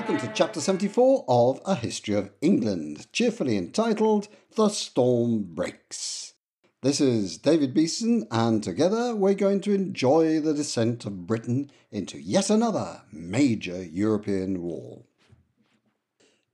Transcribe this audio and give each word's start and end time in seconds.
welcome 0.00 0.16
to 0.16 0.32
chapter 0.32 0.62
74 0.62 1.26
of 1.28 1.60
A 1.66 1.74
History 1.74 2.14
of 2.14 2.30
England, 2.40 3.06
cheerfully 3.12 3.58
entitled 3.58 4.28
The 4.56 4.70
Storm 4.70 5.42
Breaks. 5.42 6.32
This 6.80 7.02
is 7.02 7.36
David 7.36 7.74
Beeson, 7.74 8.26
and 8.30 8.62
together 8.62 9.14
we're 9.14 9.34
going 9.34 9.60
to 9.60 9.74
enjoy 9.74 10.40
the 10.40 10.54
descent 10.54 11.04
of 11.04 11.26
Britain 11.26 11.70
into 11.90 12.18
yet 12.18 12.48
another 12.48 13.02
major 13.12 13.84
European 13.84 14.62
war. 14.62 15.02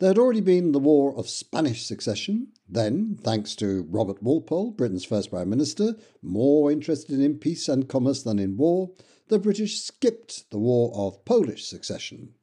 There 0.00 0.10
had 0.10 0.18
already 0.18 0.40
been 0.40 0.72
the 0.72 0.80
War 0.80 1.16
of 1.16 1.28
Spanish 1.28 1.86
Succession. 1.86 2.48
Then, 2.68 3.16
thanks 3.22 3.54
to 3.56 3.86
Robert 3.88 4.20
Walpole, 4.24 4.72
Britain's 4.72 5.04
first 5.04 5.30
Prime 5.30 5.48
Minister, 5.48 5.94
more 6.20 6.72
interested 6.72 7.20
in 7.20 7.38
peace 7.38 7.68
and 7.68 7.88
commerce 7.88 8.24
than 8.24 8.40
in 8.40 8.56
war, 8.56 8.90
the 9.28 9.38
British 9.38 9.82
skipped 9.82 10.50
the 10.50 10.58
War 10.58 10.90
of 10.96 11.24
Polish 11.24 11.64
Succession. 11.64 12.34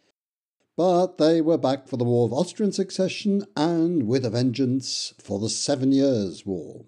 But 0.75 1.19
they 1.19 1.39
were 1.39 1.59
back 1.59 1.87
for 1.87 1.97
the 1.97 2.03
War 2.03 2.25
of 2.25 2.33
Austrian 2.33 2.71
Succession 2.71 3.45
and, 3.55 4.07
with 4.07 4.25
a 4.25 4.31
vengeance, 4.31 5.13
for 5.19 5.37
the 5.37 5.49
Seven 5.49 5.91
Years' 5.91 6.47
War. 6.47 6.87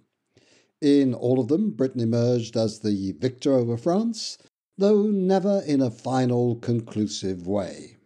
In 0.82 1.14
all 1.14 1.40
of 1.40 1.50
them, 1.50 1.70
Britain 1.70 2.02
emerged 2.02 2.58
as 2.58 2.80
the 2.80 3.12
victor 3.12 3.54
over 3.54 3.78
France, 3.78 4.40
though 4.76 5.04
never 5.04 5.62
in 5.68 5.82
a 5.82 5.92
final, 5.92 6.56
conclusive 6.56 7.46
way. 7.46 7.98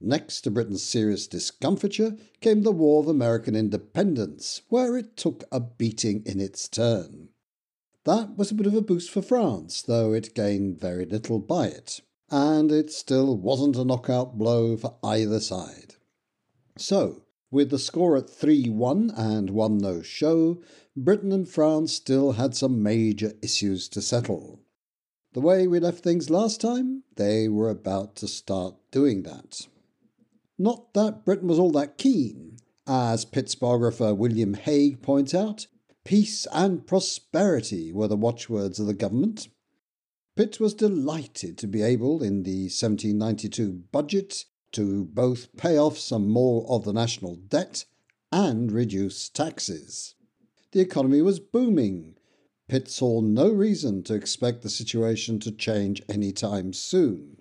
Next 0.00 0.42
to 0.42 0.52
Britain's 0.52 0.84
serious 0.84 1.26
discomfiture 1.26 2.16
came 2.40 2.62
the 2.62 2.70
War 2.70 3.00
of 3.00 3.08
American 3.08 3.56
Independence, 3.56 4.62
where 4.68 4.96
it 4.96 5.16
took 5.16 5.42
a 5.50 5.58
beating 5.58 6.22
in 6.24 6.40
its 6.40 6.68
turn. 6.68 7.30
That 8.04 8.36
was 8.36 8.52
a 8.52 8.54
bit 8.54 8.66
of 8.66 8.74
a 8.74 8.80
boost 8.80 9.10
for 9.10 9.22
France, 9.22 9.82
though 9.82 10.12
it 10.12 10.36
gained 10.36 10.78
very 10.78 11.04
little 11.04 11.40
by 11.40 11.66
it 11.66 12.00
and 12.30 12.72
it 12.72 12.90
still 12.90 13.36
wasn't 13.36 13.76
a 13.76 13.84
knockout 13.84 14.38
blow 14.38 14.76
for 14.76 14.96
either 15.02 15.40
side. 15.40 15.94
So, 16.76 17.22
with 17.50 17.70
the 17.70 17.78
score 17.78 18.16
at 18.16 18.28
3 18.28 18.68
1 18.68 19.12
and 19.16 19.50
1 19.50 19.78
no 19.78 20.02
show, 20.02 20.60
Britain 20.96 21.32
and 21.32 21.48
France 21.48 21.92
still 21.92 22.32
had 22.32 22.56
some 22.56 22.82
major 22.82 23.32
issues 23.42 23.88
to 23.90 24.02
settle. 24.02 24.60
The 25.34 25.40
way 25.40 25.66
we 25.66 25.80
left 25.80 26.02
things 26.02 26.30
last 26.30 26.60
time, 26.60 27.02
they 27.16 27.48
were 27.48 27.70
about 27.70 28.16
to 28.16 28.28
start 28.28 28.74
doing 28.90 29.22
that. 29.24 29.66
Not 30.58 30.94
that 30.94 31.24
Britain 31.24 31.48
was 31.48 31.58
all 31.58 31.72
that 31.72 31.98
keen. 31.98 32.58
As 32.86 33.24
Pitt's 33.24 33.54
biographer 33.54 34.14
William 34.14 34.54
Hague 34.54 35.02
points 35.02 35.34
out, 35.34 35.66
peace 36.04 36.46
and 36.52 36.86
prosperity 36.86 37.92
were 37.92 38.08
the 38.08 38.16
watchwords 38.16 38.78
of 38.78 38.86
the 38.86 38.94
government, 38.94 39.48
Pitt 40.36 40.58
was 40.58 40.74
delighted 40.74 41.56
to 41.58 41.68
be 41.68 41.82
able, 41.82 42.20
in 42.20 42.42
the 42.42 42.64
1792 42.64 43.84
budget, 43.92 44.46
to 44.72 45.04
both 45.04 45.56
pay 45.56 45.78
off 45.78 45.96
some 45.96 46.28
more 46.28 46.66
of 46.68 46.84
the 46.84 46.92
national 46.92 47.36
debt 47.36 47.84
and 48.32 48.72
reduce 48.72 49.28
taxes. 49.28 50.16
The 50.72 50.80
economy 50.80 51.22
was 51.22 51.38
booming. 51.38 52.16
Pitt 52.66 52.88
saw 52.90 53.20
no 53.20 53.48
reason 53.48 54.02
to 54.04 54.14
expect 54.14 54.62
the 54.62 54.70
situation 54.70 55.38
to 55.38 55.52
change 55.52 56.02
any 56.08 56.32
time 56.32 56.72
soon. 56.72 57.40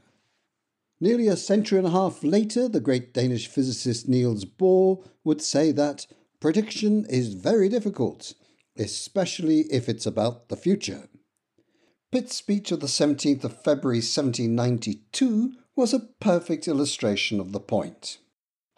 Nearly 0.99 1.27
a 1.27 1.35
century 1.35 1.79
and 1.79 1.87
a 1.87 1.91
half 1.91 2.23
later, 2.23 2.69
the 2.69 2.79
great 2.79 3.11
Danish 3.11 3.47
physicist 3.47 4.07
Niels 4.07 4.45
Bohr 4.45 5.03
would 5.23 5.41
say 5.41 5.71
that 5.71 6.05
prediction 6.39 7.07
is 7.09 7.33
very 7.33 7.69
difficult, 7.69 8.35
especially 8.77 9.61
if 9.71 9.89
it's 9.89 10.05
about 10.05 10.49
the 10.49 10.55
future. 10.55 11.09
Pitt's 12.13 12.35
speech 12.35 12.71
of 12.71 12.79
the 12.79 12.85
17th 12.85 13.43
of 13.43 13.63
February 13.63 13.97
1792 13.97 15.53
was 15.75 15.95
a 15.95 16.09
perfect 16.19 16.67
illustration 16.67 17.39
of 17.39 17.53
the 17.53 17.59
point. 17.59 18.19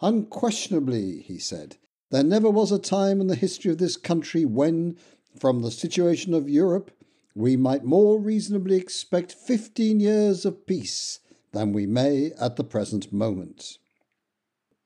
Unquestionably, 0.00 1.20
he 1.20 1.38
said, 1.38 1.76
there 2.10 2.24
never 2.24 2.48
was 2.48 2.72
a 2.72 2.78
time 2.78 3.20
in 3.20 3.26
the 3.26 3.34
history 3.34 3.70
of 3.70 3.76
this 3.76 3.98
country 3.98 4.46
when, 4.46 4.96
from 5.38 5.60
the 5.60 5.70
situation 5.70 6.32
of 6.32 6.48
Europe, 6.48 6.90
we 7.34 7.58
might 7.58 7.84
more 7.84 8.18
reasonably 8.18 8.76
expect 8.76 9.32
fifteen 9.32 10.00
years 10.00 10.46
of 10.46 10.66
peace 10.66 11.20
than 11.52 11.74
we 11.74 11.86
may 11.86 12.32
at 12.40 12.56
the 12.56 12.64
present 12.64 13.12
moment. 13.12 13.76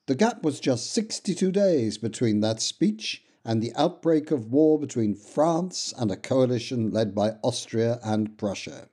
The 0.09 0.17
gap 0.17 0.43
was 0.43 0.59
just 0.59 0.93
62 0.93 1.53
days 1.53 1.99
between 1.99 2.41
that 2.41 2.61
speech 2.61 3.23
and 3.45 3.63
the 3.63 3.73
outbreak 3.75 4.31
of 4.31 4.53
war 4.53 4.79
between 4.79 5.15
France 5.15 5.95
and 5.97 6.11
a 6.11 6.17
coalition 6.17 6.91
led 6.91 7.15
by 7.15 7.37
Austria 7.43 7.99
and 8.03 8.37
Prussia. 8.37 8.89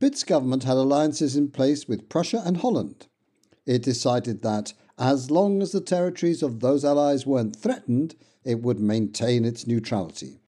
Pitt's 0.00 0.24
government 0.24 0.64
had 0.64 0.76
alliances 0.76 1.36
in 1.36 1.50
place 1.50 1.88
with 1.88 2.08
Prussia 2.08 2.42
and 2.44 2.58
Holland. 2.58 3.06
It 3.64 3.82
decided 3.82 4.42
that, 4.42 4.74
as 4.98 5.30
long 5.30 5.62
as 5.62 5.72
the 5.72 5.80
territories 5.80 6.42
of 6.42 6.60
those 6.60 6.84
allies 6.84 7.26
weren't 7.26 7.56
threatened, 7.56 8.14
it 8.44 8.60
would 8.60 8.80
maintain 8.80 9.44
its 9.44 9.66
neutrality. 9.66 10.40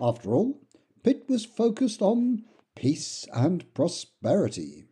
After 0.00 0.34
all, 0.34 0.60
Pitt 1.02 1.24
was 1.28 1.44
focused 1.44 2.02
on 2.02 2.44
peace 2.76 3.26
and 3.32 3.72
prosperity. 3.72 4.87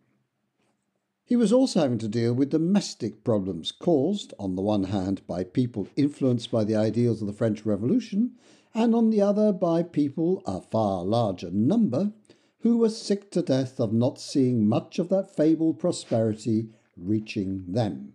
He 1.29 1.35
was 1.35 1.53
also 1.53 1.81
having 1.81 1.99
to 1.99 2.09
deal 2.09 2.33
with 2.33 2.51
domestic 2.51 3.25
problems 3.25 3.73
caused, 3.73 4.33
on 4.39 4.55
the 4.55 4.63
one 4.63 4.85
hand, 4.85 5.27
by 5.27 5.43
people 5.43 5.89
influenced 5.97 6.53
by 6.53 6.63
the 6.63 6.77
ideals 6.77 7.21
of 7.21 7.27
the 7.27 7.33
French 7.33 7.67
Revolution, 7.67 8.37
and 8.73 8.95
on 8.95 9.11
the 9.11 9.23
other 9.23 9.53
by 9.53 9.83
people, 9.83 10.41
a 10.47 10.61
far 10.61 11.05
larger 11.05 11.51
number, 11.51 12.13
who 12.61 12.79
were 12.79 12.91
sick 12.91 13.33
to 13.33 13.43
death 13.43 13.81
of 13.81 13.93
not 13.93 14.21
seeing 14.21 14.69
much 14.69 15.01
of 15.01 15.09
that 15.09 15.35
fabled 15.35 15.81
prosperity 15.81 16.69
reaching 16.97 17.73
them. 17.73 18.13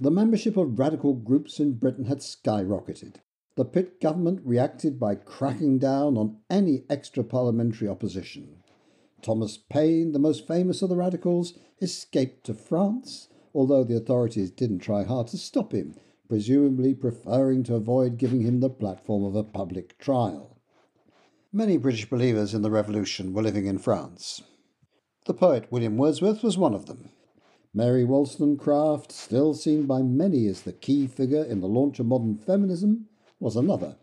The 0.00 0.10
membership 0.10 0.56
of 0.56 0.78
radical 0.78 1.12
groups 1.12 1.60
in 1.60 1.74
Britain 1.74 2.06
had 2.06 2.20
skyrocketed. 2.20 3.16
The 3.56 3.66
Pitt 3.66 4.00
government 4.00 4.40
reacted 4.44 4.98
by 4.98 5.14
cracking 5.14 5.78
down 5.78 6.16
on 6.16 6.38
any 6.48 6.84
extra 6.88 7.22
parliamentary 7.22 7.86
opposition. 7.86 8.62
Thomas 9.22 9.56
Paine, 9.56 10.12
the 10.12 10.18
most 10.18 10.46
famous 10.46 10.82
of 10.82 10.88
the 10.88 10.96
radicals, 10.96 11.54
escaped 11.80 12.44
to 12.44 12.54
France, 12.54 13.28
although 13.54 13.84
the 13.84 13.96
authorities 13.96 14.50
didn't 14.50 14.80
try 14.80 15.04
hard 15.04 15.28
to 15.28 15.38
stop 15.38 15.72
him, 15.72 15.94
presumably 16.28 16.94
preferring 16.94 17.62
to 17.64 17.74
avoid 17.74 18.18
giving 18.18 18.42
him 18.42 18.60
the 18.60 18.70
platform 18.70 19.24
of 19.24 19.34
a 19.34 19.44
public 19.44 19.98
trial. 19.98 20.60
Many 21.52 21.76
British 21.76 22.08
believers 22.10 22.54
in 22.54 22.62
the 22.62 22.70
Revolution 22.70 23.32
were 23.32 23.42
living 23.42 23.66
in 23.66 23.78
France. 23.78 24.42
The 25.26 25.34
poet 25.34 25.66
William 25.70 25.96
Wordsworth 25.96 26.42
was 26.42 26.58
one 26.58 26.74
of 26.74 26.86
them. 26.86 27.10
Mary 27.72 28.04
Wollstonecraft, 28.04 29.12
still 29.12 29.54
seen 29.54 29.86
by 29.86 30.02
many 30.02 30.46
as 30.46 30.62
the 30.62 30.72
key 30.72 31.06
figure 31.06 31.44
in 31.44 31.60
the 31.60 31.66
launch 31.66 31.98
of 31.98 32.06
modern 32.06 32.36
feminism, 32.36 33.06
was 33.38 33.56
another. 33.56 33.96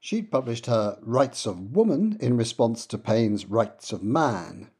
She'd 0.00 0.30
published 0.30 0.66
her 0.66 0.98
Rights 1.02 1.44
of 1.44 1.74
Woman 1.74 2.16
in 2.20 2.36
response 2.36 2.86
to 2.86 2.98
Paine's 2.98 3.46
Rights 3.46 3.92
of 3.92 4.02
Man. 4.02 4.70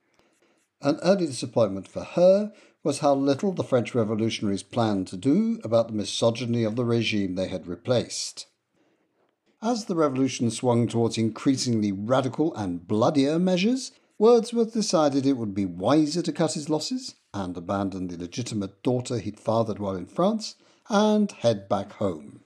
An 0.81 0.99
early 1.03 1.27
disappointment 1.27 1.89
for 1.89 2.05
her 2.05 2.53
was 2.85 3.01
how 3.01 3.15
little 3.15 3.53
the 3.53 3.65
French 3.65 3.95
revolutionaries 3.95 4.63
planned 4.63 5.09
to 5.09 5.17
do 5.17 5.61
about 5.65 5.89
the 5.89 5.95
misogyny 5.95 6.63
of 6.63 6.77
the 6.77 6.85
regime 6.85 7.35
they 7.35 7.49
had 7.49 7.67
replaced. 7.67 8.47
As 9.61 9.87
the 9.87 9.97
revolution 9.97 10.53
swung 10.53 10.87
towards 10.87 11.19
increasingly 11.19 11.91
radical 11.91 12.55
and 12.55 12.87
bloodier 12.87 13.41
measures, 13.41 13.91
Wordsworth 14.19 14.73
decided 14.73 15.27
it 15.27 15.37
would 15.37 15.55
be 15.55 15.67
wiser 15.67 16.23
to 16.23 16.33
cut 16.33 16.53
his 16.53 16.71
losses 16.71 17.17
and 17.35 17.57
abandon 17.57 18.07
the 18.07 18.17
legitimate 18.17 18.83
daughter 18.85 19.19
he'd 19.19 19.41
fathered 19.41 19.81
while 19.81 19.97
in 19.97 20.07
France 20.07 20.55
and 20.89 21.31
head 21.33 21.69
back 21.69 21.93
home. 21.95 22.41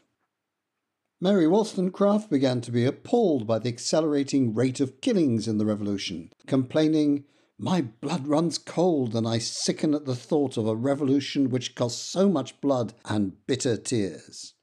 Mary 1.22 1.46
Wollstonecraft 1.46 2.28
began 2.30 2.60
to 2.60 2.72
be 2.72 2.84
appalled 2.84 3.46
by 3.46 3.60
the 3.60 3.68
accelerating 3.68 4.52
rate 4.54 4.80
of 4.80 5.00
killings 5.00 5.46
in 5.46 5.56
the 5.56 5.64
Revolution, 5.64 6.32
complaining, 6.48 7.22
My 7.56 7.80
blood 7.80 8.26
runs 8.26 8.58
cold, 8.58 9.14
and 9.14 9.24
I 9.24 9.38
sicken 9.38 9.94
at 9.94 10.04
the 10.04 10.16
thought 10.16 10.56
of 10.56 10.66
a 10.66 10.74
revolution 10.74 11.48
which 11.48 11.76
cost 11.76 12.10
so 12.10 12.28
much 12.28 12.60
blood 12.60 12.94
and 13.04 13.36
bitter 13.46 13.76
tears. 13.76 14.54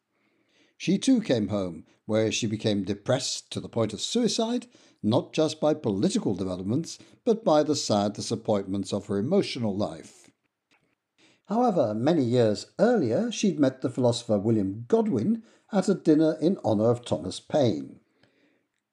She 0.75 0.97
too 0.97 1.21
came 1.21 1.47
home, 1.47 1.85
where 2.05 2.29
she 2.29 2.45
became 2.45 2.83
depressed 2.83 3.49
to 3.51 3.61
the 3.61 3.69
point 3.69 3.93
of 3.93 4.01
suicide, 4.01 4.67
not 5.01 5.31
just 5.31 5.61
by 5.61 5.73
political 5.73 6.35
developments, 6.35 6.99
but 7.23 7.45
by 7.45 7.63
the 7.63 7.73
sad 7.73 8.11
disappointments 8.11 8.91
of 8.91 9.05
her 9.05 9.17
emotional 9.17 9.77
life. 9.77 10.29
However, 11.45 11.95
many 11.95 12.25
years 12.25 12.67
earlier, 12.77 13.31
she'd 13.31 13.59
met 13.61 13.81
the 13.81 13.89
philosopher 13.89 14.37
William 14.37 14.83
Godwin, 14.87 15.41
at 15.71 15.87
a 15.87 15.93
dinner 15.93 16.37
in 16.41 16.57
honour 16.65 16.89
of 16.89 17.05
Thomas 17.05 17.39
Paine. 17.39 17.99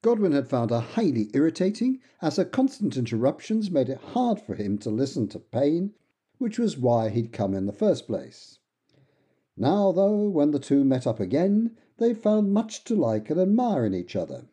Godwin 0.03 0.31
had 0.31 0.47
found 0.47 0.69
her 0.69 0.79
highly 0.79 1.29
irritating, 1.33 1.99
as 2.21 2.35
her 2.35 2.45
constant 2.45 2.95
interruptions 2.95 3.71
made 3.71 3.89
it 3.89 3.97
hard 3.97 4.39
for 4.39 4.55
him 4.55 4.77
to 4.79 4.89
listen 4.91 5.27
to 5.29 5.39
Paine, 5.39 5.93
which 6.37 6.59
was 6.59 6.77
why 6.77 7.09
he'd 7.09 7.33
come 7.33 7.53
in 7.53 7.65
the 7.65 7.73
first 7.73 8.05
place. 8.05 8.59
Now, 9.57 9.91
though, 9.91 10.29
when 10.29 10.51
the 10.51 10.59
two 10.59 10.83
met 10.83 11.07
up 11.07 11.19
again, 11.19 11.75
they 11.97 12.13
found 12.13 12.53
much 12.53 12.83
to 12.83 12.95
like 12.95 13.31
and 13.31 13.39
admire 13.39 13.85
in 13.85 13.95
each 13.95 14.15
other. 14.15 14.47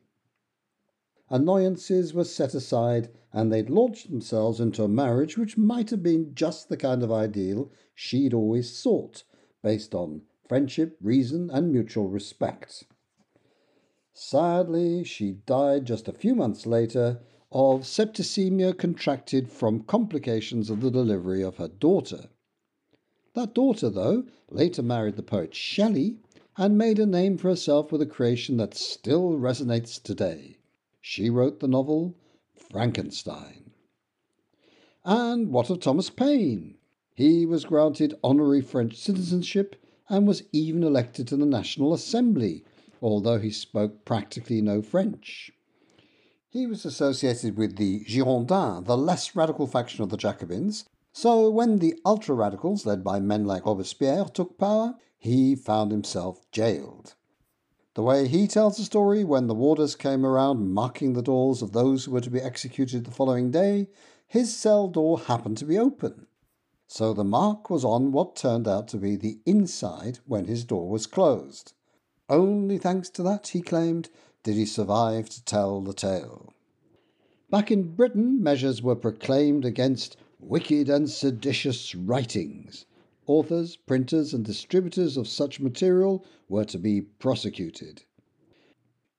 annoyances 1.28 2.14
were 2.14 2.24
set 2.24 2.54
aside 2.54 3.10
and 3.32 3.52
they'd 3.52 3.68
launched 3.68 4.08
themselves 4.08 4.60
into 4.60 4.82
a 4.82 4.88
marriage 4.88 5.36
which 5.36 5.58
might 5.58 5.90
have 5.90 6.02
been 6.02 6.34
just 6.34 6.68
the 6.68 6.76
kind 6.76 7.02
of 7.02 7.12
ideal 7.12 7.70
she'd 7.94 8.32
always 8.32 8.74
sought, 8.74 9.24
based 9.62 9.94
on 9.94 10.22
friendship, 10.46 10.96
reason, 11.00 11.50
and 11.50 11.72
mutual 11.72 12.08
respect. 12.08 12.84
Sadly, 14.12 15.02
she 15.02 15.32
died 15.32 15.86
just 15.86 16.06
a 16.06 16.12
few 16.12 16.34
months 16.34 16.66
later 16.66 17.20
of 17.50 17.82
septicemia 17.82 18.76
contracted 18.76 19.50
from 19.50 19.82
complications 19.84 20.70
of 20.70 20.80
the 20.80 20.90
delivery 20.90 21.42
of 21.42 21.56
her 21.56 21.68
daughter. 21.68 22.28
That 23.34 23.54
daughter, 23.54 23.90
though, 23.90 24.24
later 24.50 24.82
married 24.82 25.16
the 25.16 25.22
poet 25.22 25.54
Shelley 25.54 26.18
and 26.56 26.78
made 26.78 26.98
a 26.98 27.06
name 27.06 27.36
for 27.36 27.48
herself 27.48 27.90
with 27.90 28.00
a 28.02 28.06
creation 28.06 28.56
that 28.58 28.74
still 28.74 29.32
resonates 29.32 30.00
today. 30.00 30.58
She 31.00 31.28
wrote 31.30 31.60
the 31.60 31.68
novel 31.68 32.14
Frankenstein. 32.54 33.72
And 35.04 35.50
what 35.50 35.70
of 35.70 35.80
Thomas 35.80 36.10
Paine? 36.10 36.76
He 37.14 37.44
was 37.44 37.64
granted 37.64 38.14
honorary 38.22 38.60
French 38.60 38.96
citizenship 38.96 39.76
and 40.08 40.26
was 40.26 40.42
even 40.52 40.82
elected 40.82 41.26
to 41.28 41.36
the 41.36 41.46
National 41.46 41.94
Assembly, 41.94 42.64
although 43.00 43.38
he 43.38 43.50
spoke 43.50 44.04
practically 44.04 44.60
no 44.60 44.82
French. 44.82 45.52
He 46.48 46.66
was 46.66 46.84
associated 46.84 47.56
with 47.56 47.76
the 47.76 48.04
Girondins, 48.04 48.86
the 48.86 48.96
less 48.96 49.34
radical 49.34 49.66
faction 49.66 50.02
of 50.02 50.10
the 50.10 50.16
Jacobins, 50.16 50.84
so 51.12 51.48
when 51.48 51.78
the 51.78 51.94
ultra 52.04 52.34
radicals, 52.34 52.84
led 52.84 53.04
by 53.04 53.20
men 53.20 53.44
like 53.44 53.66
Robespierre, 53.66 54.24
took 54.24 54.58
power, 54.58 54.96
he 55.16 55.54
found 55.54 55.90
himself 55.90 56.40
jailed. 56.50 57.14
The 57.94 58.02
way 58.02 58.26
he 58.26 58.48
tells 58.48 58.76
the 58.76 58.82
story, 58.82 59.22
when 59.22 59.46
the 59.46 59.54
warders 59.54 59.94
came 59.94 60.26
around 60.26 60.72
marking 60.72 61.12
the 61.12 61.22
doors 61.22 61.62
of 61.62 61.72
those 61.72 62.04
who 62.04 62.10
were 62.10 62.20
to 62.20 62.30
be 62.30 62.40
executed 62.40 63.04
the 63.04 63.12
following 63.12 63.52
day, 63.52 63.88
his 64.26 64.56
cell 64.56 64.88
door 64.88 65.20
happened 65.20 65.56
to 65.58 65.64
be 65.64 65.78
open. 65.78 66.26
So 66.86 67.12
the 67.12 67.24
mark 67.24 67.70
was 67.70 67.84
on 67.84 68.12
what 68.12 68.36
turned 68.36 68.68
out 68.68 68.88
to 68.88 68.98
be 68.98 69.16
the 69.16 69.38
inside 69.46 70.18
when 70.26 70.44
his 70.44 70.64
door 70.64 70.88
was 70.88 71.06
closed. 71.06 71.72
Only 72.28 72.78
thanks 72.78 73.10
to 73.10 73.22
that, 73.22 73.48
he 73.48 73.62
claimed, 73.62 74.08
did 74.42 74.56
he 74.56 74.66
survive 74.66 75.28
to 75.30 75.44
tell 75.44 75.80
the 75.80 75.94
tale. 75.94 76.52
Back 77.50 77.70
in 77.70 77.94
Britain, 77.94 78.42
measures 78.42 78.82
were 78.82 78.96
proclaimed 78.96 79.64
against 79.64 80.16
wicked 80.38 80.88
and 80.88 81.08
seditious 81.08 81.94
writings. 81.94 82.86
Authors, 83.26 83.76
printers, 83.76 84.34
and 84.34 84.44
distributors 84.44 85.16
of 85.16 85.26
such 85.26 85.60
material 85.60 86.24
were 86.48 86.64
to 86.66 86.78
be 86.78 87.00
prosecuted. 87.00 88.02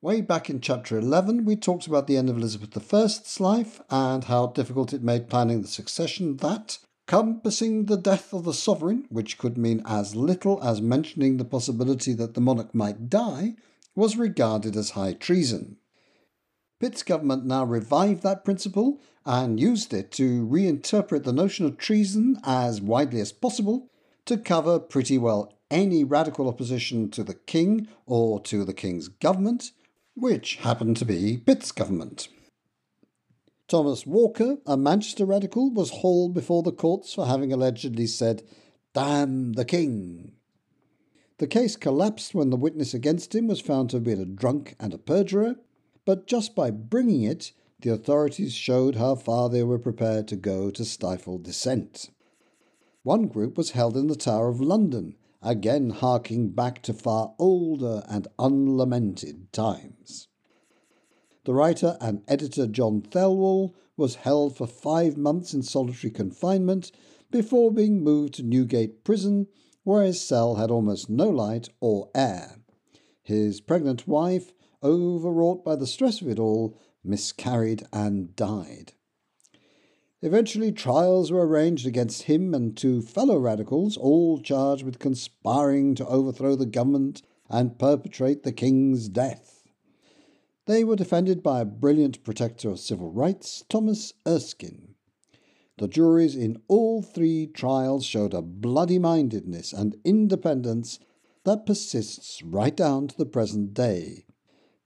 Way 0.01 0.21
back 0.21 0.49
in 0.49 0.61
chapter 0.61 0.99
11, 0.99 1.45
we 1.45 1.55
talked 1.55 1.87
about 1.87 2.05
the 2.05 2.17
end 2.17 2.29
of 2.29 2.37
Elizabeth 2.37 2.93
I's 2.93 3.39
life 3.39 3.81
and 3.89 4.25
how 4.25 4.47
difficult 4.47 4.93
it 4.93 5.01
made 5.01 5.29
planning 5.29 5.63
the 5.63 5.67
succession 5.67 6.37
that, 6.37 6.77
compassing 7.07 7.85
the 7.85 7.97
death 7.97 8.33
of 8.33 8.43
the 8.43 8.53
sovereign, 8.53 9.05
which 9.09 9.37
could 9.37 9.57
mean 9.57 9.81
as 9.85 10.15
little 10.15 10.61
as 10.63 10.81
mentioning 10.81 11.37
the 11.37 11.45
possibility 11.45 12.13
that 12.13 12.33
the 12.33 12.41
monarch 12.41 12.73
might 12.73 13.09
die, 13.09 13.55
was 13.95 14.17
regarded 14.17 14.75
as 14.75 14.91
high 14.91 15.13
treason. 15.13 15.77
Pitt's 16.79 17.03
government 17.03 17.45
now 17.45 17.63
revived 17.63 18.23
that 18.23 18.43
principle 18.43 18.99
and 19.25 19.59
used 19.59 19.93
it 19.93 20.11
to 20.11 20.45
reinterpret 20.45 21.23
the 21.23 21.31
notion 21.31 21.65
of 21.65 21.77
treason 21.77 22.39
as 22.43 22.81
widely 22.81 23.21
as 23.21 23.31
possible 23.31 23.89
to 24.25 24.37
cover 24.37 24.79
pretty 24.79 25.17
well 25.17 25.53
any 25.71 26.03
radical 26.03 26.47
opposition 26.47 27.09
to 27.09 27.23
the 27.23 27.33
king 27.33 27.87
or 28.05 28.39
to 28.41 28.65
the 28.65 28.73
king's 28.73 29.07
government, 29.07 29.71
which 30.15 30.57
happened 30.57 30.97
to 30.97 31.05
be 31.05 31.37
Pitt's 31.37 31.71
government. 31.71 32.27
Thomas 33.67 34.05
Walker, 34.05 34.57
a 34.67 34.77
Manchester 34.77 35.25
radical, 35.25 35.71
was 35.71 35.89
hauled 35.89 36.35
before 36.35 36.61
the 36.61 36.71
courts 36.71 37.13
for 37.13 37.25
having 37.25 37.51
allegedly 37.51 38.05
said, 38.05 38.43
Damn 38.93 39.53
the 39.53 39.65
King. 39.65 40.33
The 41.39 41.47
case 41.47 41.75
collapsed 41.75 42.35
when 42.35 42.51
the 42.51 42.57
witness 42.57 42.93
against 42.93 43.33
him 43.33 43.47
was 43.47 43.59
found 43.59 43.89
to 43.89 43.97
have 43.97 44.03
been 44.03 44.21
a 44.21 44.25
drunk 44.25 44.75
and 44.79 44.93
a 44.93 44.99
perjurer, 44.99 45.55
but 46.05 46.27
just 46.27 46.55
by 46.55 46.69
bringing 46.69 47.23
it, 47.23 47.51
the 47.81 47.89
authorities 47.89 48.53
showed 48.53 48.95
how 48.95 49.15
far 49.15 49.49
they 49.49 49.63
were 49.63 49.79
prepared 49.79 50.27
to 50.27 50.35
go 50.35 50.69
to 50.69 50.85
stifle 50.85 51.39
dissent. 51.39 52.11
One 53.01 53.27
group 53.27 53.57
was 53.57 53.71
held 53.71 53.97
in 53.97 54.07
the 54.07 54.15
Tower 54.15 54.47
of 54.47 54.61
London, 54.61 55.15
again 55.41 55.89
harking 55.89 56.49
back 56.49 56.83
to 56.83 56.93
far 56.93 57.33
older 57.39 58.03
and 58.07 58.27
unlamented 58.37 59.51
times. 59.51 60.27
The 61.45 61.53
writer 61.53 61.95
and 62.01 62.23
editor 62.27 62.65
John 62.65 63.01
Thelwall 63.03 63.75
was 63.95 64.15
held 64.15 64.57
for 64.57 64.65
five 64.65 65.15
months 65.15 65.53
in 65.53 65.61
solitary 65.61 66.09
confinement 66.09 66.91
before 67.29 67.71
being 67.71 68.03
moved 68.03 68.33
to 68.35 68.43
Newgate 68.43 69.03
Prison, 69.03 69.45
where 69.83 70.03
his 70.03 70.19
cell 70.19 70.55
had 70.55 70.71
almost 70.71 71.07
no 71.07 71.29
light 71.29 71.69
or 71.79 72.09
air. 72.15 72.57
His 73.21 73.61
pregnant 73.61 74.07
wife, 74.07 74.55
overwrought 74.83 75.63
by 75.63 75.75
the 75.75 75.85
stress 75.85 76.19
of 76.19 76.29
it 76.29 76.39
all, 76.39 76.79
miscarried 77.03 77.83
and 77.93 78.35
died. 78.35 78.93
Eventually, 80.23 80.71
trials 80.71 81.31
were 81.31 81.45
arranged 81.45 81.85
against 81.85 82.23
him 82.23 82.55
and 82.55 82.75
two 82.75 83.03
fellow 83.03 83.37
radicals, 83.37 83.97
all 83.97 84.39
charged 84.39 84.83
with 84.83 84.97
conspiring 84.97 85.93
to 85.93 86.07
overthrow 86.07 86.55
the 86.55 86.65
government 86.65 87.21
and 87.51 87.77
perpetrate 87.77 88.41
the 88.41 88.51
king's 88.51 89.07
death. 89.07 89.54
They 90.65 90.83
were 90.83 90.95
defended 90.95 91.43
by 91.43 91.61
a 91.61 91.65
brilliant 91.65 92.23
protector 92.23 92.69
of 92.69 92.79
civil 92.79 93.11
rights, 93.11 93.63
Thomas 93.69 94.13
Erskine. 94.27 94.95
The 95.77 95.87
juries 95.87 96.35
in 96.35 96.61
all 96.67 97.03
three 97.03 97.45
trials 97.45 98.03
showed 98.03 98.33
a 98.33 98.41
bloody 98.41 98.97
mindedness 98.97 99.73
and 99.73 99.95
independence 100.03 100.97
that 101.43 101.67
persists 101.67 102.41
right 102.41 102.75
down 102.75 103.07
to 103.09 103.17
the 103.17 103.27
present 103.27 103.75
day. 103.75 104.25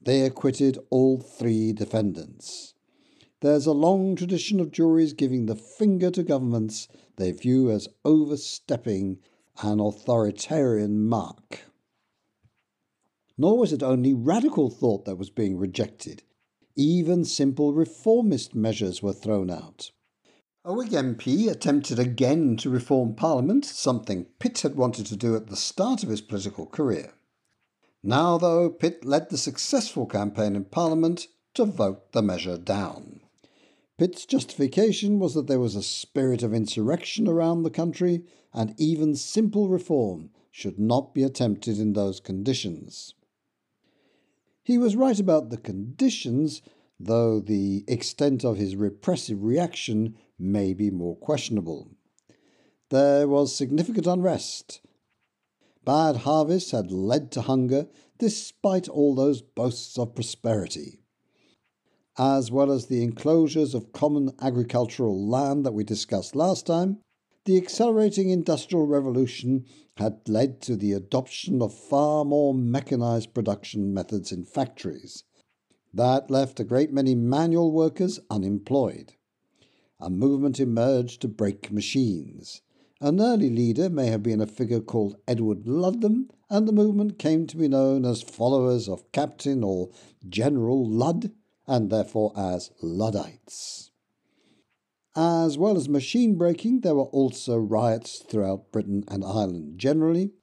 They 0.01 0.23
acquitted 0.23 0.77
all 0.89 1.19
three 1.19 1.71
defendants. 1.71 2.73
There's 3.39 3.65
a 3.65 3.71
long 3.71 4.17
tradition 4.17 4.59
of 4.59 4.71
juries 4.71 5.13
giving 5.13 5.45
the 5.45 5.55
finger 5.55 6.11
to 6.11 6.23
governments 6.23 6.89
they 7.15 7.31
view 7.31 7.71
as 7.71 7.87
overstepping 8.03 9.19
an 9.63 9.79
authoritarian 9.79 11.05
mark. 11.05 11.68
Nor 13.41 13.57
was 13.57 13.71
it 13.71 13.81
only 13.81 14.13
radical 14.13 14.69
thought 14.69 15.05
that 15.05 15.15
was 15.15 15.29
being 15.29 15.57
rejected. 15.57 16.23
Even 16.75 17.23
simple 17.23 17.71
reformist 17.71 18.53
measures 18.53 19.01
were 19.01 19.13
thrown 19.13 19.49
out. 19.49 19.91
A 20.65 20.73
Whig 20.73 20.89
MP 20.89 21.49
attempted 21.49 21.99
again 21.99 22.57
to 22.57 22.69
reform 22.69 23.15
Parliament, 23.15 23.63
something 23.63 24.25
Pitt 24.39 24.59
had 24.59 24.75
wanted 24.75 25.05
to 25.05 25.15
do 25.15 25.37
at 25.37 25.47
the 25.47 25.55
start 25.55 26.03
of 26.03 26.09
his 26.09 26.19
political 26.19 26.65
career. 26.65 27.13
Now, 28.03 28.37
though, 28.37 28.69
Pitt 28.69 29.05
led 29.05 29.29
the 29.29 29.37
successful 29.37 30.05
campaign 30.05 30.57
in 30.57 30.65
Parliament 30.65 31.27
to 31.53 31.63
vote 31.63 32.11
the 32.11 32.21
measure 32.21 32.57
down. 32.57 33.21
Pitt's 33.97 34.25
justification 34.25 35.17
was 35.17 35.33
that 35.35 35.47
there 35.47 35.61
was 35.61 35.75
a 35.75 35.81
spirit 35.81 36.43
of 36.43 36.53
insurrection 36.53 37.25
around 37.25 37.63
the 37.63 37.69
country, 37.69 38.25
and 38.53 38.75
even 38.77 39.15
simple 39.15 39.69
reform 39.69 40.31
should 40.51 40.77
not 40.77 41.13
be 41.13 41.23
attempted 41.23 41.79
in 41.79 41.93
those 41.93 42.19
conditions. 42.19 43.13
He 44.63 44.77
was 44.77 44.95
right 44.95 45.19
about 45.19 45.49
the 45.49 45.57
conditions, 45.57 46.61
though 46.99 47.39
the 47.39 47.83
extent 47.87 48.43
of 48.43 48.57
his 48.57 48.75
repressive 48.75 49.43
reaction 49.43 50.15
may 50.37 50.73
be 50.73 50.89
more 50.91 51.15
questionable. 51.15 51.91
There 52.89 53.27
was 53.27 53.55
significant 53.55 54.07
unrest. 54.07 54.81
Bad 55.85 56.17
harvests 56.17 56.71
had 56.71 56.91
led 56.91 57.31
to 57.31 57.41
hunger, 57.41 57.87
despite 58.17 58.89
all 58.89 59.15
those 59.15 59.41
boasts 59.41 59.97
of 59.97 60.13
prosperity. 60.13 60.99
As 62.17 62.51
well 62.51 62.71
as 62.71 62.87
the 62.87 63.01
enclosures 63.01 63.73
of 63.73 63.93
common 63.93 64.31
agricultural 64.41 65.27
land 65.27 65.65
that 65.65 65.73
we 65.73 65.83
discussed 65.83 66.35
last 66.35 66.65
time, 66.65 66.99
the 67.49 67.57
accelerating 67.57 68.29
industrial 68.29 68.85
revolution 68.85 69.65
had 69.97 70.19
led 70.27 70.61
to 70.61 70.75
the 70.75 70.93
adoption 70.93 71.63
of 71.63 71.73
far 71.73 72.23
more 72.23 72.53
mechanized 72.53 73.33
production 73.33 73.91
methods 73.91 74.31
in 74.31 74.45
factories. 74.45 75.23
That 75.91 76.29
left 76.29 76.59
a 76.59 76.63
great 76.63 76.93
many 76.93 77.15
manual 77.15 77.71
workers 77.71 78.19
unemployed. 78.29 79.13
A 79.99 80.11
movement 80.11 80.59
emerged 80.59 81.23
to 81.23 81.27
break 81.27 81.71
machines. 81.71 82.61
An 83.01 83.19
early 83.19 83.49
leader 83.49 83.89
may 83.89 84.11
have 84.11 84.21
been 84.21 84.41
a 84.41 84.45
figure 84.45 84.79
called 84.79 85.15
Edward 85.27 85.67
Ludlam, 85.67 86.29
and 86.51 86.67
the 86.67 86.71
movement 86.71 87.17
came 87.17 87.47
to 87.47 87.57
be 87.57 87.67
known 87.67 88.05
as 88.05 88.21
followers 88.21 88.87
of 88.87 89.11
Captain 89.11 89.63
or 89.63 89.89
General 90.29 90.87
Ludd, 90.87 91.31
and 91.65 91.89
therefore 91.89 92.31
as 92.37 92.69
Luddites. 92.83 93.88
As 95.15 95.57
well 95.57 95.75
as 95.75 95.89
machine 95.89 96.35
breaking, 96.37 96.81
there 96.81 96.95
were 96.95 97.03
also 97.03 97.57
riots 97.57 98.19
throughout 98.19 98.71
Britain 98.71 99.03
and 99.07 99.23
Ireland 99.23 99.79
generally, 99.79 100.33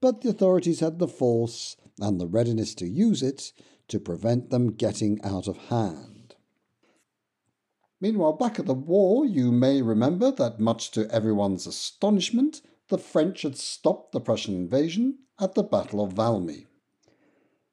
but 0.00 0.20
the 0.20 0.30
authorities 0.30 0.80
had 0.80 0.98
the 0.98 1.08
force 1.08 1.76
and 2.00 2.20
the 2.20 2.26
readiness 2.26 2.74
to 2.76 2.86
use 2.86 3.22
it 3.22 3.52
to 3.88 4.00
prevent 4.00 4.50
them 4.50 4.72
getting 4.72 5.22
out 5.22 5.46
of 5.46 5.56
hand. 5.68 6.34
Meanwhile, 8.00 8.34
back 8.34 8.58
at 8.58 8.66
the 8.66 8.74
war, 8.74 9.24
you 9.24 9.50
may 9.50 9.80
remember 9.80 10.30
that, 10.32 10.60
much 10.60 10.90
to 10.92 11.10
everyone's 11.10 11.66
astonishment, 11.66 12.60
the 12.88 12.98
French 12.98 13.42
had 13.42 13.56
stopped 13.56 14.12
the 14.12 14.20
Prussian 14.20 14.54
invasion 14.54 15.18
at 15.40 15.54
the 15.54 15.62
Battle 15.62 16.04
of 16.04 16.14
Valmy. 16.14 16.66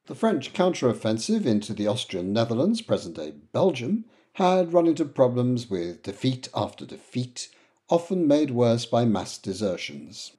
The 0.06 0.14
French 0.14 0.52
counter-offensive 0.52 1.46
into 1.46 1.74
the 1.74 1.86
Austrian 1.86 2.32
Netherlands, 2.32 2.80
present-day 2.80 3.32
Belgium, 3.52 4.04
had 4.34 4.72
run 4.72 4.88
into 4.88 5.04
problems 5.04 5.70
with 5.70 6.02
defeat 6.02 6.48
after 6.54 6.84
defeat, 6.84 7.48
often 7.88 8.26
made 8.26 8.50
worse 8.50 8.84
by 8.84 9.04
mass 9.04 9.38
desertions. 9.38 10.32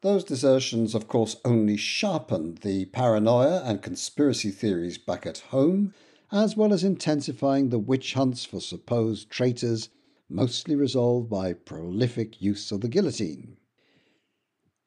Those 0.00 0.24
desertions, 0.24 0.96
of 0.96 1.06
course, 1.06 1.36
only 1.44 1.76
sharpened 1.76 2.58
the 2.58 2.86
paranoia 2.86 3.62
and 3.64 3.82
conspiracy 3.82 4.50
theories 4.50 4.98
back 4.98 5.26
at 5.26 5.38
home, 5.38 5.94
as 6.32 6.56
well 6.56 6.72
as 6.72 6.82
intensifying 6.82 7.68
the 7.68 7.78
witch 7.78 8.14
hunts 8.14 8.44
for 8.44 8.60
supposed 8.60 9.30
traitors, 9.30 9.90
mostly 10.28 10.74
resolved 10.74 11.30
by 11.30 11.52
prolific 11.52 12.42
use 12.42 12.72
of 12.72 12.80
the 12.80 12.88
guillotine. 12.88 13.58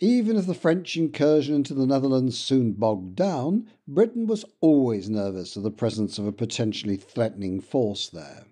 Even 0.03 0.35
if 0.35 0.47
the 0.47 0.55
French 0.55 0.97
incursion 0.97 1.53
into 1.53 1.75
the 1.75 1.85
Netherlands 1.85 2.35
soon 2.35 2.71
bogged 2.71 3.15
down, 3.15 3.67
Britain 3.87 4.25
was 4.25 4.43
always 4.59 5.11
nervous 5.11 5.55
of 5.55 5.61
the 5.61 5.69
presence 5.69 6.17
of 6.17 6.25
a 6.25 6.31
potentially 6.31 6.97
threatening 6.97 7.59
force 7.59 8.09
there. 8.09 8.47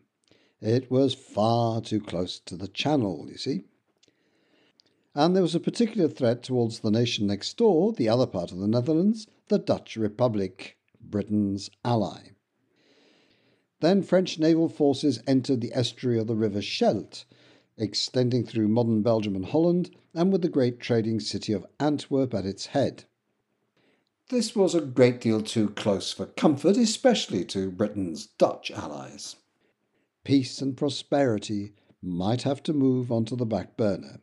It 0.62 0.92
was 0.92 1.16
far 1.16 1.82
too 1.82 2.02
close 2.02 2.40
to 2.42 2.56
the 2.56 2.68
Channel, 2.68 3.28
you 3.32 3.38
see. 3.38 3.64
And 5.16 5.36
there 5.36 5.42
was 5.42 5.56
a 5.56 5.60
particular 5.60 6.08
threat 6.08 6.44
towards 6.44 6.82
the 6.82 6.92
nation 6.92 7.26
next 7.26 7.58
door, 7.58 7.94
the 7.94 8.10
other 8.10 8.28
part 8.28 8.52
of 8.52 8.60
the 8.60 8.68
Netherlands, 8.68 9.26
the 9.48 9.58
Dutch 9.58 9.98
Republic, 9.98 10.78
Britain's 11.02 11.72
ally. 11.84 12.34
Then 13.80 14.04
French 14.04 14.38
naval 14.38 14.70
forces 14.70 15.24
entered 15.26 15.62
the 15.62 15.74
estuary 15.74 16.20
of 16.20 16.28
the 16.28 16.36
River 16.36 16.62
Scheldt, 16.62 17.26
extending 17.80 18.46
through 18.46 18.68
modern 18.68 19.02
Belgium 19.02 19.36
and 19.36 19.46
Holland, 19.46 19.90
and 20.14 20.32
with 20.32 20.42
the 20.42 20.50
great 20.50 20.80
trading 20.80 21.20
city 21.20 21.54
of 21.54 21.66
Antwerp 21.80 22.34
at 22.34 22.46
its 22.46 22.68
head. 22.68 23.06
This 24.30 24.56
was 24.56 24.76
a 24.76 24.82
great 24.82 25.22
deal 25.22 25.42
too 25.42 25.70
close 25.70 26.12
for 26.12 26.28
comfort, 26.28 26.78
especially 26.78 27.44
to 27.46 27.72
Britain's 27.72 28.28
Dutch 28.28 28.70
allies. 28.70 29.38
Peace 30.24 30.62
and 30.62 30.78
prosperity 30.78 31.74
might 32.02 32.44
have 32.44 32.62
to 32.64 32.74
move 32.74 33.12
onto 33.12 33.36
the 33.36 33.46
back 33.46 33.76
burner. 33.76 34.20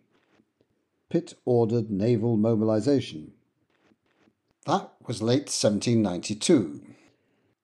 Pitt 1.08 1.34
ordered 1.44 1.90
naval 1.90 2.36
mobilization. 2.36 3.32
That 4.66 4.92
was 5.06 5.22
late 5.22 5.48
1792. 5.48 6.95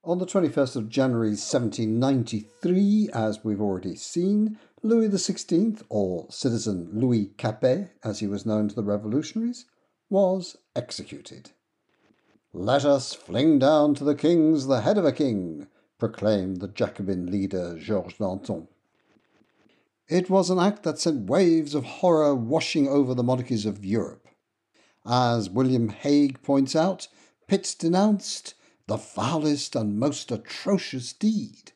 On 0.05 0.19
the 0.19 0.27
21st 0.27 0.75
of 0.75 0.89
January 0.89 1.29
1793, 1.29 3.11
as 3.15 3.45
we've 3.45 3.61
already 3.61 3.95
seen, 3.95 4.59
Louis 4.83 5.09
XVI, 5.09 5.81
or 5.89 6.27
citizen 6.29 6.89
Louis 6.93 7.27
Capet, 7.39 7.91
as 8.03 8.19
he 8.19 8.27
was 8.27 8.45
known 8.45 8.67
to 8.67 8.75
the 8.75 8.83
revolutionaries, 8.83 9.67
was 10.11 10.57
executed. 10.75 11.53
Let 12.53 12.85
us 12.85 13.15
fling 13.15 13.61
down 13.61 13.95
to 13.95 14.03
the 14.03 14.17
kings 14.17 14.67
the 14.67 14.81
head 14.81 14.99
of 14.99 15.05
a 15.05 15.13
king, 15.13 15.69
proclaimed 16.01 16.57
the 16.57 16.67
Jacobin 16.67 17.31
leader 17.31 17.79
Georges 17.79 18.19
Danton. 18.19 18.67
It 20.09 20.29
was 20.29 20.51
an 20.51 20.59
act 20.59 20.83
that 20.83 20.99
sent 20.99 21.31
waves 21.31 21.77
of 21.77 21.85
horror 21.85 22.35
washing 22.35 22.89
over 22.89 23.15
the 23.15 23.23
monarchies 23.23 23.67
of 23.67 23.85
Europe. 23.85 24.27
As 25.07 25.49
William 25.49 25.91
Hague 25.91 26.43
points 26.43 26.75
out, 26.75 27.07
Pitt 27.47 27.77
denounced 27.79 28.55
the 28.87 28.99
foulest 28.99 29.77
and 29.77 29.99
most 29.99 30.31
atrocious 30.31 31.13
deed. 31.13 31.73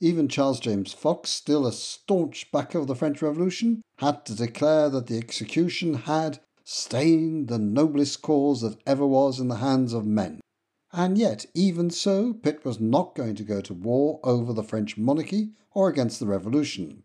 Even 0.00 0.28
Charles 0.28 0.60
James 0.60 0.92
Fox, 0.92 1.30
still 1.30 1.66
a 1.66 1.72
staunch 1.72 2.50
backer 2.52 2.78
of 2.78 2.86
the 2.86 2.94
French 2.94 3.20
Revolution, 3.20 3.82
had 3.98 4.24
to 4.26 4.34
declare 4.34 4.88
that 4.90 5.08
the 5.08 5.18
execution 5.18 5.94
had 5.94 6.40
stained 6.62 7.48
the 7.48 7.58
noblest 7.58 8.22
cause 8.22 8.60
that 8.60 8.78
ever 8.86 9.06
was 9.06 9.40
in 9.40 9.48
the 9.48 9.56
hands 9.56 9.92
of 9.92 10.06
men. 10.06 10.40
And 10.92 11.18
yet, 11.18 11.46
even 11.54 11.90
so, 11.90 12.32
Pitt 12.32 12.64
was 12.64 12.80
not 12.80 13.14
going 13.14 13.34
to 13.36 13.42
go 13.42 13.60
to 13.60 13.74
war 13.74 14.20
over 14.22 14.52
the 14.52 14.62
French 14.62 14.96
monarchy 14.96 15.50
or 15.72 15.88
against 15.88 16.20
the 16.20 16.26
revolution. 16.26 17.02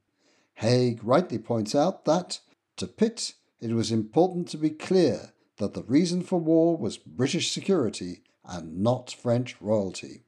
Hague 0.55 1.03
rightly 1.03 1.39
points 1.39 1.73
out 1.73 2.05
that, 2.05 2.39
to 2.77 2.87
Pitt, 2.87 3.33
it 3.59 3.71
was 3.71 3.91
important 3.91 4.47
to 4.49 4.57
be 4.57 4.69
clear 4.69 5.33
that 5.57 5.73
the 5.73 5.83
reason 5.83 6.21
for 6.21 6.39
war 6.39 6.77
was 6.77 6.97
British 6.97 7.51
security 7.51 8.21
and 8.45 8.79
not 8.79 9.11
French 9.11 9.55
royalty. 9.61 10.23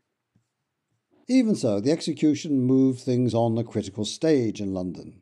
Even 1.28 1.56
so, 1.56 1.80
the 1.80 1.92
execution 1.92 2.62
moved 2.62 3.02
things 3.02 3.34
on 3.34 3.58
a 3.58 3.64
critical 3.64 4.06
stage 4.06 4.62
in 4.62 4.74
London. 4.74 5.22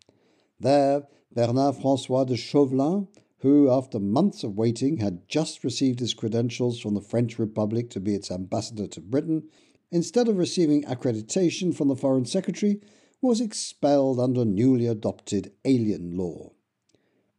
There, 0.59 1.07
Bernard 1.33 1.77
Francois 1.77 2.25
de 2.25 2.35
Chauvelin, 2.35 3.07
who, 3.39 3.69
after 3.69 3.99
months 3.99 4.43
of 4.43 4.57
waiting, 4.57 4.97
had 4.97 5.27
just 5.27 5.63
received 5.63 5.99
his 5.99 6.13
credentials 6.13 6.79
from 6.79 6.93
the 6.93 7.01
French 7.01 7.39
Republic 7.39 7.89
to 7.89 7.99
be 7.99 8.15
its 8.15 8.31
ambassador 8.31 8.87
to 8.87 9.01
Britain, 9.01 9.49
instead 9.91 10.27
of 10.27 10.37
receiving 10.37 10.83
accreditation 10.83 11.75
from 11.75 11.87
the 11.87 11.95
Foreign 11.95 12.25
Secretary, 12.25 12.79
was 13.21 13.41
expelled 13.41 14.19
under 14.19 14.43
newly 14.43 14.87
adopted 14.87 15.51
alien 15.65 16.17
law. 16.17 16.51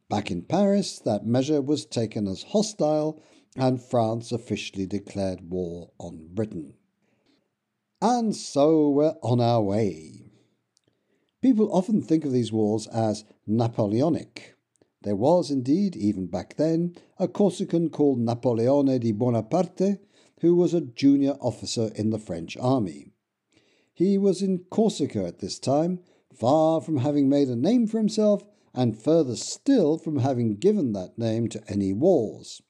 Back 0.09 0.29
in 0.29 0.43
Paris, 0.43 0.99
that 0.99 1.25
measure 1.25 1.61
was 1.61 1.85
taken 1.85 2.27
as 2.27 2.43
hostile, 2.43 3.21
and 3.55 3.81
France 3.81 4.31
officially 4.31 4.85
declared 4.85 5.49
war 5.49 5.91
on 5.97 6.27
Britain. 6.33 6.73
And 8.01 8.35
so 8.35 8.89
we're 8.89 9.15
on 9.23 9.39
our 9.39 9.61
way. 9.61 10.31
People 11.41 11.71
often 11.71 12.01
think 12.01 12.25
of 12.25 12.31
these 12.31 12.51
wars 12.51 12.87
as 12.87 13.23
Napoleonic. 13.47 14.55
There 15.03 15.15
was 15.15 15.51
indeed, 15.51 15.95
even 15.95 16.25
back 16.25 16.55
then, 16.55 16.95
a 17.19 17.27
Corsican 17.27 17.89
called 17.89 18.19
Napoleone 18.19 18.99
di 18.99 19.11
Bonaparte, 19.11 19.99
who 20.41 20.55
was 20.55 20.73
a 20.73 20.81
junior 20.81 21.37
officer 21.39 21.91
in 21.95 22.09
the 22.09 22.19
French 22.19 22.57
army. 22.57 23.11
He 23.93 24.17
was 24.17 24.41
in 24.41 24.65
Corsica 24.69 25.23
at 25.25 25.39
this 25.39 25.59
time, 25.59 25.99
far 26.33 26.81
from 26.81 26.97
having 26.97 27.29
made 27.29 27.47
a 27.47 27.55
name 27.55 27.87
for 27.87 27.97
himself, 27.97 28.43
and 28.73 29.01
further 29.01 29.35
still 29.35 29.97
from 29.97 30.19
having 30.19 30.57
given 30.57 30.91
that 30.93 31.17
name 31.17 31.47
to 31.49 31.63
any 31.69 31.93
wars. 31.93 32.61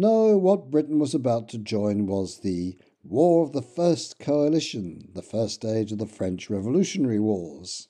No, 0.00 0.38
what 0.38 0.70
Britain 0.70 1.00
was 1.00 1.12
about 1.12 1.48
to 1.48 1.58
join 1.58 2.06
was 2.06 2.38
the 2.38 2.76
War 3.02 3.42
of 3.42 3.50
the 3.50 3.60
First 3.60 4.20
Coalition, 4.20 5.08
the 5.12 5.22
first 5.22 5.56
stage 5.56 5.90
of 5.90 5.98
the 5.98 6.06
French 6.06 6.48
Revolutionary 6.48 7.18
Wars. 7.18 7.88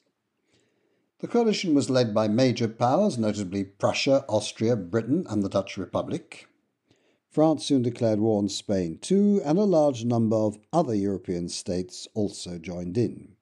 The 1.18 1.28
coalition 1.28 1.74
was 1.74 1.90
led 1.90 2.14
by 2.14 2.26
major 2.26 2.66
powers, 2.66 3.18
notably 3.18 3.62
Prussia, 3.62 4.24
Austria, 4.26 4.74
Britain, 4.74 5.26
and 5.28 5.42
the 5.42 5.50
Dutch 5.50 5.76
Republic. 5.76 6.48
France 7.28 7.66
soon 7.66 7.82
declared 7.82 8.20
war 8.20 8.38
on 8.38 8.48
Spain 8.48 8.96
too, 9.02 9.42
and 9.44 9.58
a 9.58 9.64
large 9.64 10.06
number 10.06 10.36
of 10.36 10.58
other 10.72 10.94
European 10.94 11.50
states 11.50 12.08
also 12.14 12.56
joined 12.56 12.96
in. 12.96 13.36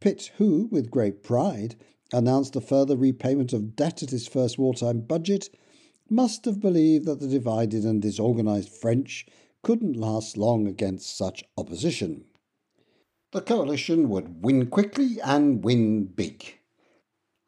Pitt, 0.00 0.32
who, 0.38 0.70
with 0.70 0.90
great 0.90 1.22
pride, 1.22 1.76
announced 2.10 2.56
a 2.56 2.62
further 2.62 2.96
repayment 2.96 3.52
of 3.52 3.76
debt 3.76 4.02
at 4.02 4.08
his 4.08 4.26
first 4.26 4.58
wartime 4.58 5.02
budget, 5.02 5.50
must 6.10 6.44
have 6.44 6.60
believed 6.60 7.06
that 7.06 7.20
the 7.20 7.28
divided 7.28 7.84
and 7.84 8.02
disorganized 8.02 8.68
French 8.68 9.26
couldn't 9.62 9.96
last 9.96 10.36
long 10.36 10.66
against 10.66 11.16
such 11.16 11.44
opposition. 11.56 12.24
The 13.32 13.40
coalition 13.40 14.08
would 14.08 14.42
win 14.42 14.66
quickly 14.66 15.18
and 15.22 15.62
win 15.62 16.06
big. 16.06 16.58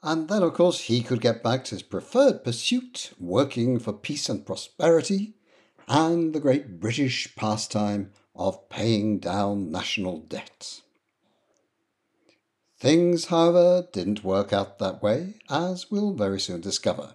And 0.03 0.29
then, 0.29 0.43
of 0.43 0.55
course, 0.55 0.81
he 0.81 1.03
could 1.03 1.21
get 1.21 1.43
back 1.43 1.65
to 1.65 1.75
his 1.75 1.83
preferred 1.83 2.45
pursuit, 2.45 3.13
working 3.19 3.79
for 3.79 3.93
peace 3.93 4.29
and 4.29 4.45
prosperity, 4.45 5.35
and 5.89 6.33
the 6.33 6.41
great 6.41 6.81
British 6.81 7.35
pastime 7.35 8.11
of 8.35 8.69
paying 8.69 9.19
down 9.19 9.71
national 9.71 10.19
debt. 10.19 10.83
Things, 12.79 13.27
however, 13.27 13.87
didn't 13.93 14.25
work 14.25 14.53
out 14.53 14.79
that 14.79 15.03
way, 15.03 15.35
as 15.49 15.91
we'll 15.91 16.15
very 16.15 16.41
soon 16.41 16.61
discover. 16.61 17.15